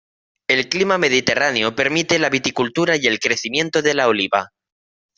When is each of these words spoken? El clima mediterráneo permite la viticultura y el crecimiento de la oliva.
El 0.47 0.67
clima 0.67 0.97
mediterráneo 0.97 1.75
permite 1.75 2.17
la 2.17 2.29
viticultura 2.31 2.95
y 2.95 3.05
el 3.05 3.19
crecimiento 3.19 3.83
de 3.83 3.93
la 3.93 4.07
oliva. 4.07 4.47